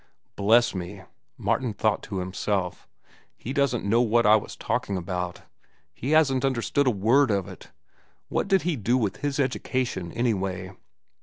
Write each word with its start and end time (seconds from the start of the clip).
Bless 0.35 0.73
me, 0.73 1.03
Martin 1.37 1.73
thought 1.75 2.01
to 2.01 2.17
himself, 2.17 2.87
he 3.37 3.53
doesn't 3.53 3.85
know 3.85 4.01
what 4.01 4.25
I 4.25 4.35
was 4.35 4.55
talking 4.55 4.97
about. 4.97 5.43
He 5.93 6.09
hasn't 6.09 6.43
understood 6.43 6.87
a 6.87 6.89
word 6.89 7.29
of 7.29 7.47
it. 7.47 7.69
What 8.27 8.47
did 8.47 8.63
he 8.63 8.75
do 8.77 8.97
with 8.97 9.17
his 9.17 9.39
education, 9.39 10.11
anyway? 10.13 10.71